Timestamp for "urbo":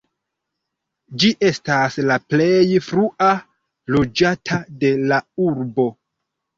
5.51-5.91